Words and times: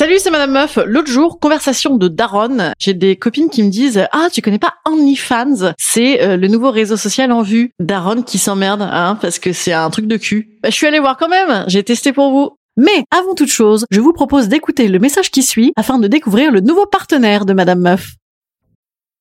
Salut, 0.00 0.16
c'est 0.18 0.30
Madame 0.30 0.52
Meuf. 0.52 0.78
L'autre 0.86 1.10
jour, 1.10 1.38
conversation 1.38 1.94
de 1.98 2.08
Daron. 2.08 2.72
J'ai 2.78 2.94
des 2.94 3.16
copines 3.16 3.50
qui 3.50 3.62
me 3.62 3.68
disent 3.68 4.08
Ah, 4.12 4.28
tu 4.32 4.40
connais 4.40 4.58
pas 4.58 4.76
OnlyFans? 4.86 5.74
C'est 5.76 6.22
euh, 6.22 6.38
le 6.38 6.48
nouveau 6.48 6.70
réseau 6.70 6.96
social 6.96 7.30
en 7.32 7.42
vue. 7.42 7.72
Daron 7.80 8.22
qui 8.22 8.38
s'emmerde, 8.38 8.80
hein, 8.80 9.18
parce 9.20 9.38
que 9.38 9.52
c'est 9.52 9.74
un 9.74 9.90
truc 9.90 10.06
de 10.06 10.16
cul. 10.16 10.56
Bah, 10.62 10.70
je 10.70 10.74
suis 10.74 10.86
allée 10.86 11.00
voir 11.00 11.18
quand 11.18 11.28
même. 11.28 11.64
J'ai 11.66 11.82
testé 11.84 12.14
pour 12.14 12.30
vous. 12.30 12.56
Mais 12.78 13.04
avant 13.14 13.34
toute 13.34 13.50
chose, 13.50 13.84
je 13.90 14.00
vous 14.00 14.14
propose 14.14 14.48
d'écouter 14.48 14.88
le 14.88 14.98
message 14.98 15.30
qui 15.30 15.42
suit 15.42 15.74
afin 15.76 15.98
de 15.98 16.08
découvrir 16.08 16.50
le 16.50 16.60
nouveau 16.60 16.86
partenaire 16.86 17.44
de 17.44 17.52
Madame 17.52 17.80
Meuf. 17.80 18.14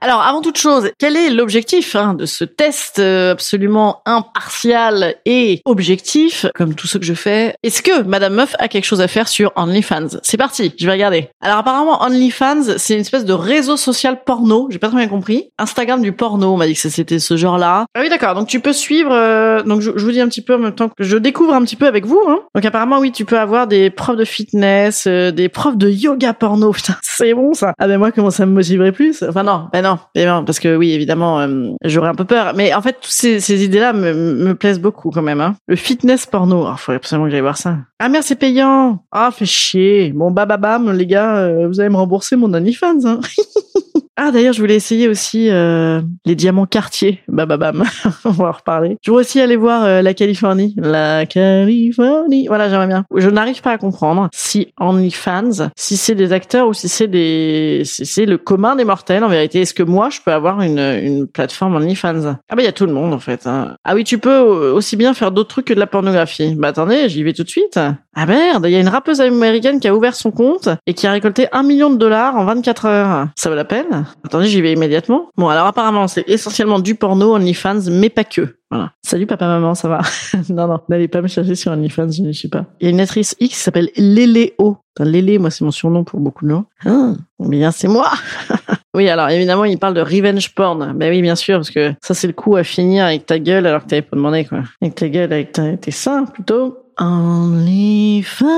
Alors, 0.00 0.22
avant 0.22 0.42
toute 0.42 0.58
chose, 0.58 0.92
quel 0.96 1.16
est 1.16 1.28
l'objectif 1.28 1.96
hein, 1.96 2.14
de 2.14 2.24
ce 2.24 2.44
test 2.44 3.00
euh, 3.00 3.32
absolument 3.32 4.00
impartial 4.06 5.16
et 5.26 5.60
objectif, 5.64 6.46
comme 6.54 6.74
tout 6.74 6.86
ce 6.86 6.98
que 6.98 7.04
je 7.04 7.14
fais? 7.14 7.56
Est-ce 7.64 7.82
que 7.82 8.02
Madame 8.02 8.34
Meuf 8.34 8.54
a 8.60 8.68
quelque 8.68 8.84
chose 8.84 9.00
à 9.00 9.08
faire 9.08 9.26
sur 9.26 9.52
OnlyFans? 9.56 10.20
C'est 10.22 10.36
parti, 10.36 10.72
je 10.78 10.86
vais 10.86 10.92
regarder. 10.92 11.30
Alors 11.40 11.58
apparemment, 11.58 12.00
OnlyFans, 12.04 12.78
c'est 12.78 12.94
une 12.94 13.00
espèce 13.00 13.24
de 13.24 13.32
réseau 13.32 13.76
social 13.76 14.22
porno. 14.24 14.68
J'ai 14.70 14.78
pas 14.78 14.86
très 14.86 14.98
bien 14.98 15.08
compris. 15.08 15.50
Instagram 15.58 16.00
du 16.00 16.12
porno, 16.12 16.52
on 16.52 16.56
m'a 16.56 16.68
dit 16.68 16.74
que 16.74 16.88
c'était 16.88 17.18
ce 17.18 17.36
genre-là. 17.36 17.86
Ah 17.96 18.00
oui, 18.00 18.08
d'accord. 18.08 18.36
Donc 18.36 18.46
tu 18.46 18.60
peux 18.60 18.72
suivre. 18.72 19.10
euh, 19.12 19.64
donc 19.64 19.80
je, 19.80 19.90
vous 19.90 20.12
dis 20.12 20.20
un 20.20 20.28
petit 20.28 20.42
peu 20.42 20.54
en 20.54 20.58
même 20.58 20.74
temps 20.76 20.90
que 20.90 21.02
je 21.02 21.16
découvre 21.16 21.54
un 21.54 21.62
petit 21.62 21.76
peu 21.76 21.88
avec 21.88 22.06
vous. 22.06 22.22
Hein. 22.28 22.38
Donc 22.54 22.64
apparemment, 22.64 23.00
oui, 23.00 23.10
tu 23.10 23.24
peux 23.24 23.38
avoir 23.38 23.66
des 23.66 23.90
profs 23.90 24.16
de 24.16 24.24
fitness, 24.24 25.06
euh, 25.08 25.32
des 25.32 25.48
profs 25.48 25.76
de 25.76 25.90
yoga 25.90 26.34
porno. 26.34 26.70
Putain, 26.78 26.94
c'est 27.02 27.34
bon 27.34 27.52
ça. 27.52 27.72
Ah 27.78 27.88
ben 27.88 27.98
moi, 27.98 28.12
comment 28.12 28.30
ça 28.30 28.46
me 28.46 28.52
motiverait 28.52 28.92
plus? 28.92 29.24
Enfin 29.28 29.42
non, 29.42 29.66
ben 29.72 29.82
non, 29.82 29.87
ben 30.14 30.26
non, 30.26 30.44
parce 30.44 30.60
que 30.60 30.76
oui, 30.76 30.92
évidemment, 30.92 31.40
euh, 31.40 31.70
j'aurais 31.84 32.08
un 32.08 32.14
peu 32.14 32.24
peur. 32.24 32.52
Mais 32.54 32.74
en 32.74 32.82
fait, 32.82 32.94
toutes 32.94 33.10
ces, 33.10 33.64
idées-là 33.64 33.92
me, 33.92 34.12
me 34.12 34.54
plaisent 34.54 34.80
beaucoup 34.80 35.10
quand 35.10 35.22
même. 35.22 35.40
Hein. 35.40 35.56
Le 35.66 35.76
fitness 35.76 36.26
porno, 36.26 36.66
il 36.70 36.78
faudrait 36.78 36.96
absolument 36.96 37.26
que 37.26 37.32
j'aille 37.32 37.40
voir 37.40 37.56
ça. 37.56 37.76
Ah 37.98 38.08
merde, 38.08 38.24
c'est 38.24 38.36
payant. 38.36 39.04
Ah, 39.12 39.30
fait 39.30 39.46
chier. 39.46 40.12
Bon, 40.12 40.30
bah, 40.30 40.46
bam, 40.46 40.90
les 40.92 41.06
gars, 41.06 41.36
euh, 41.36 41.68
vous 41.68 41.80
allez 41.80 41.90
me 41.90 41.96
rembourser 41.96 42.36
mon 42.36 42.52
OnlyFans. 42.52 43.04
Hein. 43.04 43.20
Ah 44.20 44.32
d'ailleurs, 44.32 44.52
je 44.52 44.60
voulais 44.60 44.74
essayer 44.74 45.06
aussi 45.06 45.48
euh, 45.48 46.00
les 46.26 46.34
diamants 46.34 46.66
quartier. 46.66 47.20
Bah 47.28 47.46
bah 47.46 47.56
bam, 47.56 47.84
on 48.24 48.30
va 48.30 48.48
en 48.48 48.52
reparler. 48.52 48.96
Je 49.00 49.10
voudrais 49.12 49.20
aussi 49.24 49.40
aller 49.40 49.54
voir 49.54 49.84
euh, 49.84 50.02
la 50.02 50.12
Californie. 50.12 50.74
La 50.76 51.24
Californie. 51.24 52.48
Voilà, 52.48 52.68
j'aimerais 52.68 52.88
bien. 52.88 53.04
Je 53.14 53.30
n'arrive 53.30 53.62
pas 53.62 53.70
à 53.72 53.78
comprendre 53.78 54.28
si 54.34 54.72
OnlyFans, 54.80 55.70
si 55.76 55.96
c'est 55.96 56.16
des 56.16 56.32
acteurs 56.32 56.66
ou 56.66 56.72
si 56.74 56.88
c'est 56.88 57.06
des, 57.06 57.82
si 57.84 58.06
c'est 58.06 58.26
le 58.26 58.38
commun 58.38 58.74
des 58.74 58.84
mortels 58.84 59.22
en 59.22 59.28
vérité. 59.28 59.60
Est-ce 59.60 59.72
que 59.74 59.84
moi 59.84 60.08
je 60.10 60.18
peux 60.24 60.32
avoir 60.32 60.60
une 60.62 60.78
une 60.80 61.26
plateforme 61.28 61.76
OnlyFans? 61.76 62.34
Ah 62.48 62.56
bah 62.56 62.62
il 62.62 62.64
y 62.64 62.68
a 62.68 62.72
tout 62.72 62.86
le 62.86 62.92
monde 62.92 63.12
en 63.14 63.20
fait. 63.20 63.46
hein. 63.46 63.76
Ah 63.84 63.94
oui, 63.94 64.02
tu 64.02 64.18
peux 64.18 64.30
euh, 64.30 64.72
aussi 64.74 64.96
bien 64.96 65.14
faire 65.14 65.30
d'autres 65.30 65.50
trucs 65.50 65.66
que 65.66 65.74
de 65.74 65.80
la 65.80 65.86
pornographie. 65.86 66.56
Bah 66.56 66.68
attendez, 66.68 67.08
j'y 67.08 67.22
vais 67.22 67.32
tout 67.34 67.44
de 67.44 67.48
suite. 67.48 67.78
Ah 68.20 68.26
merde, 68.26 68.64
il 68.66 68.72
y 68.72 68.74
a 68.74 68.80
une 68.80 68.88
rappeuse 68.88 69.20
américaine 69.20 69.78
qui 69.78 69.86
a 69.86 69.94
ouvert 69.94 70.16
son 70.16 70.32
compte 70.32 70.68
et 70.88 70.94
qui 70.94 71.06
a 71.06 71.12
récolté 71.12 71.46
un 71.52 71.62
million 71.62 71.88
de 71.88 71.94
dollars 71.94 72.34
en 72.34 72.44
24 72.46 72.86
heures. 72.86 73.28
Ça 73.36 73.48
vaut 73.48 73.54
la 73.54 73.64
peine? 73.64 74.06
Attendez, 74.24 74.48
j'y 74.48 74.60
vais 74.60 74.72
immédiatement. 74.72 75.28
Bon, 75.36 75.46
alors 75.46 75.68
apparemment, 75.68 76.08
c'est 76.08 76.28
essentiellement 76.28 76.80
du 76.80 76.96
porno, 76.96 77.36
OnlyFans, 77.36 77.88
mais 77.92 78.10
pas 78.10 78.24
que. 78.24 78.56
Voilà. 78.72 78.90
Salut 79.06 79.28
papa, 79.28 79.46
maman, 79.46 79.76
ça 79.76 79.88
va? 79.88 80.00
Non, 80.50 80.66
non, 80.66 80.80
n'allez 80.88 81.06
pas 81.06 81.22
me 81.22 81.28
chercher 81.28 81.54
sur 81.54 81.70
OnlyFans, 81.70 82.10
je 82.10 82.22
ne 82.22 82.32
suis 82.32 82.48
pas. 82.48 82.64
Il 82.80 82.86
y 82.86 82.88
a 82.88 82.90
une 82.90 82.98
actrice 82.98 83.36
X 83.38 83.54
qui 83.54 83.60
s'appelle 83.60 83.90
Léléo. 83.96 84.78
Lélé, 84.98 85.38
moi, 85.38 85.52
c'est 85.52 85.64
mon 85.64 85.70
surnom 85.70 86.02
pour 86.02 86.18
beaucoup 86.18 86.44
de 86.44 86.50
gens. 86.50 86.64
Ah, 86.86 87.12
bien, 87.38 87.70
c'est 87.70 87.86
moi 87.86 88.10
Oui, 88.94 89.08
alors 89.08 89.28
évidemment, 89.28 89.64
il 89.64 89.78
parle 89.78 89.94
de 89.94 90.00
revenge 90.00 90.52
porn. 90.56 90.92
Ben 90.96 91.10
oui, 91.10 91.22
bien 91.22 91.36
sûr, 91.36 91.58
parce 91.58 91.70
que 91.70 91.92
ça, 92.02 92.14
c'est 92.14 92.26
le 92.26 92.32
coup 92.32 92.56
à 92.56 92.64
finir 92.64 93.04
avec 93.04 93.26
ta 93.26 93.38
gueule 93.38 93.64
alors 93.64 93.84
que 93.84 93.90
t'avais 93.90 94.02
pas 94.02 94.16
demandé, 94.16 94.44
quoi. 94.44 94.64
Avec 94.82 94.96
ta 94.96 95.08
gueule, 95.08 95.32
avec 95.32 95.52
tes 95.52 95.90
seins, 95.92 96.24
plutôt. 96.24 96.78
OnlyFans. 96.98 98.48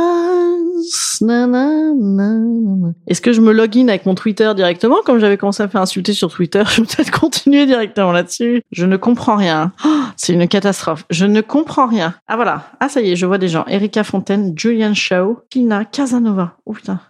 Est-ce 3.07 3.21
que 3.21 3.33
je 3.33 3.41
me 3.41 3.53
login 3.53 3.89
avec 3.89 4.07
mon 4.07 4.15
Twitter 4.15 4.51
directement 4.57 4.97
comme 5.05 5.19
j'avais 5.19 5.37
commencé 5.37 5.63
à 5.63 5.69
faire 5.69 5.83
insulter 5.83 6.15
sur 6.15 6.33
Twitter? 6.33 6.63
Je 6.71 6.81
vais 6.81 6.87
peut-être 6.87 7.11
continuer 7.11 7.67
directement 7.67 8.13
là-dessus. 8.13 8.63
Je 8.73 8.87
ne 8.87 8.97
comprends 8.97 9.37
rien. 9.37 9.73
Oh, 9.85 10.03
c'est 10.17 10.33
une 10.33 10.49
catastrophe. 10.49 11.05
Je 11.11 11.27
ne 11.27 11.43
comprends 11.43 11.87
rien. 11.87 12.15
Ah 12.27 12.37
voilà. 12.37 12.71
Ah 12.81 12.89
ça 12.89 13.03
y 13.03 13.11
est, 13.11 13.17
je 13.17 13.27
vois 13.27 13.39
des 13.39 13.49
gens. 13.49 13.67
Erika 13.67 14.05
Fontaine, 14.05 14.55
Julian 14.57 14.95
Shaw, 14.95 15.41
Tina 15.51 15.85
Casanova. 15.85 16.57
Oh 16.65 16.73
putain. 16.73 17.01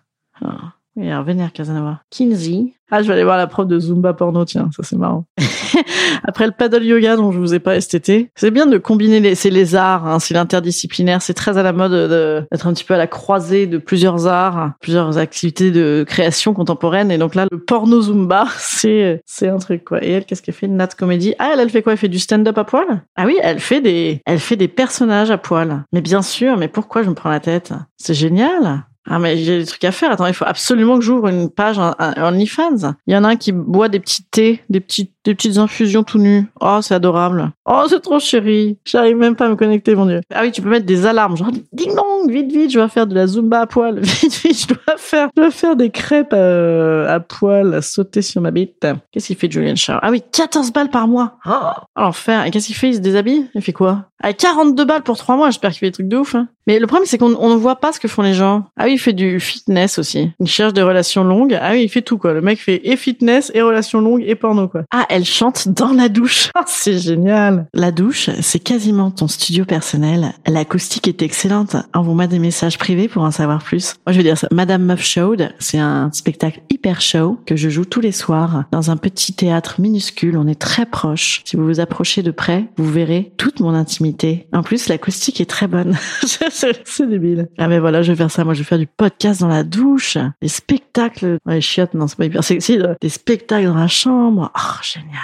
Ah. 0.97 1.01
Oui, 1.01 1.11
alors 1.11 1.25
vénère 1.25 1.53
Casanova. 1.53 2.01
Kinsey. 2.11 2.75
Ah, 2.91 3.03
je 3.03 3.07
vais 3.07 3.15
aller 3.15 3.23
voir 3.25 3.37
la 3.37 3.47
prof 3.47 3.69
de 3.69 3.79
Zumba 3.79 4.13
porno, 4.15 4.45
tiens, 4.45 4.69
ça 4.77 4.83
c'est 4.83 4.97
marrant. 4.97 5.25
Après 6.25 6.47
le 6.47 6.53
paddle 6.53 6.83
yoga 6.85 7.15
dont 7.17 7.31
je 7.31 7.39
vous 7.39 7.55
ai 7.55 7.61
pas 7.61 7.81
STT, 7.81 8.31
c'est 8.35 8.51
bien 8.51 8.67
de 8.67 8.79
combiner 8.79 9.21
les, 9.21 9.37
c'est 9.37 9.51
les 9.51 9.77
arts, 9.77 10.07
hein, 10.09 10.19
c'est 10.19 10.35
l'interdisciplinaire, 10.35 11.23
c'est 11.23 11.35
très 11.35 11.57
à 11.57 11.63
la 11.63 11.73
mode 11.73 11.93
de- 11.93 12.43
d'être 12.51 12.67
un 12.67 12.73
petit 12.73 12.83
peu 12.83 12.95
à 12.95 12.99
la 12.99 13.07
croisée 13.07 13.69
de 13.69 13.79
plusieurs 13.79 14.27
arts, 14.27 14.73
plusieurs 14.81 15.19
activités 15.19 15.71
de 15.71 16.05
création 16.07 16.53
contemporaine. 16.53 17.13
Et 17.13 17.19
donc 17.19 17.37
là, 17.37 17.47
le 17.53 17.59
porno 17.61 18.03
Zumba, 18.03 18.47
c'est, 18.59 19.23
c'est 19.25 19.49
un 19.49 19.59
truc, 19.59 19.85
quoi. 19.85 20.05
Et 20.05 20.11
elle, 20.11 20.25
qu'est-ce 20.25 20.43
qu'elle 20.43 20.55
fait? 20.57 20.67
Nat 20.67 20.89
Comedy. 20.89 21.35
Ah, 21.39 21.51
elle, 21.55 21.61
elle 21.61 21.71
fait 21.71 21.83
quoi? 21.83 21.93
Elle 21.93 21.99
fait 21.99 22.09
du 22.09 22.19
stand-up 22.19 22.59
à 22.59 22.65
poil? 22.65 23.05
Ah 23.17 23.27
oui, 23.27 23.37
elle 23.41 23.61
fait 23.61 23.81
des, 23.81 24.21
elle 24.27 24.41
fait 24.41 24.57
des 24.57 24.69
personnages 24.69 25.31
à 25.31 25.39
poil. 25.39 25.85
Mais 25.93 26.01
bien 26.01 26.23
sûr, 26.23 26.57
mais 26.57 26.67
pourquoi 26.69 27.05
je 27.05 27.09
me 27.11 27.15
prends 27.15 27.31
la 27.31 27.41
tête? 27.41 27.73
C'est 27.97 28.15
génial. 28.15 28.85
Ah 29.09 29.19
mais 29.19 29.37
j'ai 29.39 29.59
des 29.61 29.67
trucs 29.67 29.85
à 29.85 29.93
faire. 29.93 30.11
Attends, 30.13 30.27
il 30.27 30.35
faut 30.35 30.45
absolument 30.47 30.97
que 30.99 31.05
j'ouvre 31.05 31.29
une 31.29 31.49
page 31.51 31.79
OnlyFans. 31.79 32.95
Il 33.07 33.15
y 33.15 33.17
en 33.17 33.25
a 33.25 33.29
un 33.29 33.37
qui 33.37 33.53
boit 33.53 33.89
des 33.89 33.99
petits 34.01 34.25
thés, 34.31 34.61
des 34.69 34.81
petits, 34.81 35.11
des 35.25 35.35
petites 35.35 35.57
infusions 35.59 36.03
tout 36.03 36.19
nus. 36.19 36.47
Oh, 36.61 36.79
c'est 36.83 36.95
adorable. 36.95 37.51
Oh, 37.67 37.83
c'est 37.89 38.01
trop 38.01 38.19
chéri. 38.19 38.79
J'arrive 38.85 39.17
même 39.17 39.37
pas 39.37 39.47
à 39.47 39.49
me 39.49 39.57
connecter, 39.57 39.95
mon 39.95 40.07
dieu. 40.07 40.21
Ah 40.35 40.43
oui, 40.43 40.53
tu 40.53 40.61
peux 40.63 40.69
mettre 40.69 40.87
des 40.87 41.07
alarmes, 41.07 41.37
genre 41.37 41.51
ding 41.73 41.95
dong, 41.95 42.31
vite 42.31 42.53
vite, 42.53 42.71
je 42.71 42.79
dois 42.79 42.89
faire 42.89 43.07
de 43.07 43.15
la 43.15 43.27
zumba 43.27 43.61
à 43.63 43.67
poil. 43.67 44.01
Vite 44.21 44.35
vite, 44.43 44.61
je 44.69 44.75
dois 44.75 44.97
faire, 44.99 45.29
je 45.37 45.43
dois 45.43 45.51
faire 45.51 45.77
des 45.77 45.91
crêpes 45.91 46.33
euh, 46.35 47.09
à 47.09 47.21
poil, 47.21 47.83
sauter 47.83 48.23
sur 48.23 48.41
ma 48.43 48.51
bite. 48.51 48.87
Qu'est-ce 49.13 49.29
qu'il 49.29 49.37
fait, 49.37 49.51
Julian 49.51 49.77
Shaw 49.77 49.99
Ah 50.03 50.11
oui, 50.11 50.23
14 50.33 50.73
balles 50.73 50.91
par 50.91 51.09
mois. 51.09 51.39
Oh, 51.47 51.51
l'enfer. 51.97 52.45
Et 52.45 52.51
qu'est-ce 52.51 52.67
qu'il 52.67 52.77
fait? 52.77 52.89
Il 52.91 52.95
se 52.97 53.01
déshabille? 53.01 53.49
Il 53.55 53.63
fait 53.63 53.73
quoi? 53.73 54.07
Ah, 54.23 54.33
42 54.35 54.85
balles 54.85 55.03
pour 55.03 55.17
3 55.17 55.37
mois. 55.37 55.51
J'espère 55.51 55.71
qu'il 55.71 55.79
fait 55.81 55.87
des 55.87 55.93
trucs 55.93 56.09
de 56.09 56.17
ouf. 56.19 56.35
hein. 56.35 56.49
Mais 56.71 56.79
le 56.79 56.87
problème, 56.87 57.05
c'est 57.05 57.19
qu'on 57.19 57.35
on 57.35 57.51
ne 57.51 57.57
voit 57.57 57.81
pas 57.81 57.93
ce 57.93 57.99
que 57.99 58.07
font 58.07 58.23
les 58.23 58.33
gens. 58.33 58.67
Ah 58.77 58.85
oui, 58.85 58.93
il 58.93 58.99
fait 58.99 59.13
du 59.13 59.41
fitness 59.41 59.99
aussi. 59.99 60.31
Il 60.39 60.47
cherche 60.47 60.73
des 60.73 60.83
relations 60.83 61.25
longues. 61.25 61.59
Ah 61.61 61.73
oui, 61.73 61.83
il 61.83 61.89
fait 61.89 62.01
tout, 62.01 62.17
quoi. 62.17 62.33
Le 62.33 62.41
mec 62.41 62.61
fait 62.61 62.81
et 62.85 62.95
fitness, 62.95 63.51
et 63.55 63.61
relations 63.61 64.01
longues, 64.01 64.23
et 64.25 64.37
porno, 64.37 64.69
quoi. 64.69 64.85
Ah, 64.93 65.05
elle 65.09 65.25
chante 65.25 65.67
dans 65.67 65.93
la 65.93 66.09
douche. 66.09 66.51
Ah, 66.61 66.65
c'est 66.67 66.99
génial. 66.99 67.69
La 67.73 67.91
douche, 67.91 68.29
c'est 68.43 68.59
quasiment 68.59 69.11
ton 69.11 69.29
studio 69.29 69.65
personnel. 69.65 70.35
L'acoustique 70.47 71.09
est 71.09 71.23
excellente. 71.23 71.75
Envoie-moi 71.95 72.27
des 72.27 72.39
messages 72.39 72.77
privés 72.77 73.09
pour 73.09 73.23
en 73.23 73.31
savoir 73.31 73.63
plus. 73.63 73.95
Moi, 74.07 74.13
je 74.13 74.19
veux 74.19 74.23
dire 74.23 74.37
ça. 74.37 74.47
Madame 74.51 74.85
Muff 74.85 75.03
Showed, 75.03 75.55
c'est 75.59 75.79
un 75.79 76.11
spectacle 76.13 76.61
hyper 76.71 77.01
show 77.01 77.39
que 77.47 77.57
je 77.57 77.71
joue 77.71 77.87
tous 77.87 78.01
les 78.01 78.13
soirs 78.13 78.65
dans 78.73 78.91
un 78.91 78.99
petit 78.99 79.33
théâtre 79.33 79.81
minuscule. 79.81 80.37
On 80.37 80.47
est 80.49 80.61
très 80.61 80.85
proche. 80.85 81.41
Si 81.47 81.57
vous 81.57 81.65
vous 81.65 81.81
approchez 81.81 82.23
de 82.23 82.31
près, 82.31 82.67
vous 82.77 82.91
verrez 82.91 83.33
toute 83.39 83.61
mon 83.61 83.73
intimité. 83.73 84.47
En 84.53 84.63
plus, 84.63 84.89
l'acoustique 84.89 85.41
est 85.41 85.49
très 85.49 85.67
bonne. 85.67 85.97
c'est 86.85 87.07
débile. 87.09 87.49
Ah 87.59 87.69
mais 87.69 87.79
voilà, 87.79 88.03
je 88.03 88.13
vais 88.13 88.17
faire 88.17 88.31
ça. 88.31 88.45
Moi, 88.45 88.55
je 88.55 88.61
vais 88.61 88.65
faire 88.65 88.79
du 88.79 88.87
podcast 88.87 89.41
dans 89.41 89.49
la 89.49 89.65
douche, 89.65 90.19
des 90.41 90.49
spectacles. 90.49 91.39
Ouais, 91.47 91.61
chiottes, 91.61 91.95
non, 91.95 92.07
c'est 92.07 92.17
pas 92.17 92.25
hyper 92.25 92.45
sexy. 92.45 92.79
Des 93.01 93.09
spectacles 93.09 93.67
dans 93.67 93.75
la 93.75 93.89
chambre. 93.89 94.51
Oh, 94.57 94.83
génial. 94.83 95.21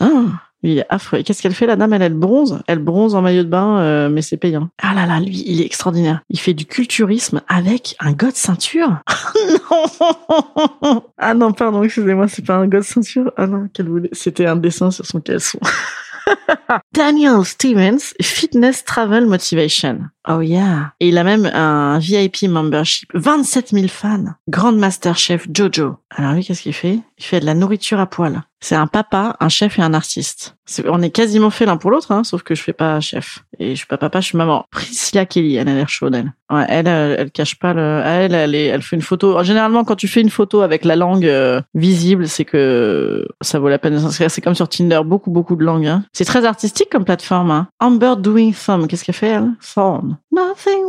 Ah, 0.00 0.42
lui, 0.62 0.72
il 0.72 0.78
est 0.78 0.86
affreux. 0.88 1.22
Qu'est-ce 1.22 1.40
qu'elle 1.40 1.54
fait, 1.54 1.66
la 1.66 1.76
dame? 1.76 1.92
Elle, 1.92 2.02
elle 2.02 2.14
bronze. 2.14 2.60
Elle 2.66 2.80
bronze 2.80 3.14
en 3.14 3.22
maillot 3.22 3.44
de 3.44 3.48
bain, 3.48 3.78
euh, 3.78 4.08
mais 4.08 4.22
c'est 4.22 4.36
payant. 4.36 4.68
Ah 4.82 4.92
là 4.94 5.06
là, 5.06 5.20
lui, 5.20 5.44
il 5.46 5.60
est 5.60 5.64
extraordinaire. 5.64 6.20
Il 6.30 6.40
fait 6.40 6.54
du 6.54 6.66
culturisme 6.66 7.42
avec 7.48 7.94
un 8.00 8.12
de 8.12 8.30
ceinture. 8.34 8.98
non 10.82 11.04
Ah 11.16 11.34
non, 11.34 11.52
pardon, 11.52 11.82
excusez-moi, 11.82 12.26
c'est 12.28 12.44
pas 12.44 12.56
un 12.56 12.66
de 12.66 12.80
ceinture. 12.80 13.32
Ah 13.36 13.46
non, 13.46 13.68
quel 13.72 13.88
voulait... 13.88 14.08
C'était 14.12 14.46
un 14.46 14.56
dessin 14.56 14.90
sur 14.90 15.06
son 15.06 15.20
caleçon. 15.20 15.60
Daniel 16.92 17.44
Stevens, 17.44 18.14
Fitness 18.20 18.84
Travel 18.84 19.26
Motivation. 19.26 20.00
Oh 20.30 20.42
yeah. 20.42 20.92
Et 21.00 21.08
il 21.08 21.18
a 21.18 21.24
même 21.24 21.46
un 21.46 21.98
VIP 21.98 22.42
membership. 22.42 23.10
27 23.14 23.70
000 23.70 23.88
fans. 23.88 24.34
Grand 24.48 24.72
Master 24.72 25.16
Chef 25.16 25.46
Jojo. 25.52 25.96
Alors 26.10 26.32
lui, 26.32 26.44
qu'est-ce 26.44 26.62
qu'il 26.62 26.74
fait? 26.74 27.00
Il 27.18 27.24
fait 27.24 27.40
de 27.40 27.46
la 27.46 27.54
nourriture 27.54 27.98
à 27.98 28.06
poil. 28.06 28.42
C'est 28.60 28.74
un 28.74 28.88
papa, 28.88 29.36
un 29.38 29.48
chef 29.48 29.78
et 29.78 29.82
un 29.82 29.94
artiste. 29.94 30.56
on 30.86 31.00
est 31.00 31.10
quasiment 31.10 31.50
fait 31.50 31.64
l'un 31.64 31.76
pour 31.76 31.92
l'autre, 31.92 32.10
hein, 32.10 32.24
sauf 32.24 32.42
que 32.42 32.56
je 32.56 32.62
fais 32.62 32.72
pas 32.72 32.98
chef. 32.98 33.44
Et 33.60 33.70
je 33.70 33.74
suis 33.76 33.86
pas 33.86 33.98
papa, 33.98 34.20
je 34.20 34.26
suis 34.26 34.38
maman. 34.38 34.64
Priscilla 34.70 35.26
Kelly, 35.26 35.56
elle 35.56 35.68
a 35.68 35.74
l'air 35.74 35.88
chaude, 35.88 36.14
elle. 36.14 36.32
Ouais, 36.50 36.66
elle, 36.68 36.88
elle, 36.88 37.30
cache 37.30 37.56
pas 37.58 37.72
le. 37.72 38.02
Elle, 38.04 38.34
elle, 38.34 38.54
elle 38.54 38.82
fait 38.82 38.96
une 38.96 39.02
photo. 39.02 39.42
Généralement, 39.44 39.84
quand 39.84 39.94
tu 39.94 40.08
fais 40.08 40.20
une 40.20 40.30
photo 40.30 40.62
avec 40.62 40.84
la 40.84 40.96
langue 40.96 41.26
euh, 41.26 41.60
visible, 41.74 42.26
c'est 42.26 42.44
que 42.44 43.26
ça 43.40 43.60
vaut 43.60 43.68
la 43.68 43.78
peine 43.78 43.94
de 43.94 43.98
s'inscrire. 43.98 44.30
C'est 44.30 44.40
comme 44.40 44.56
sur 44.56 44.68
Tinder, 44.68 45.00
beaucoup, 45.04 45.30
beaucoup 45.30 45.54
de 45.54 45.64
langues. 45.64 45.86
Hein. 45.86 46.04
C'est 46.12 46.24
très 46.24 46.44
artistique 46.44 46.88
comme 46.90 47.04
plateforme. 47.04 47.52
Hein. 47.52 47.68
Amber 47.78 48.14
Doing 48.18 48.52
Thumb, 48.52 48.88
qu'est-ce 48.88 49.04
qu'elle 49.04 49.14
fait 49.14 49.28
elle? 49.28 49.50
Thorn. 49.74 50.17
Nothing 50.32 50.84